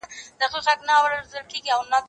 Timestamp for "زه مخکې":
0.39-0.73